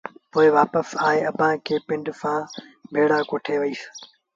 [0.31, 2.49] پوء وآپس آئي اڀآنٚ کي پنڊ سآݩٚ
[2.93, 3.81] ڀيڙآ ڪوٺي وهيٚس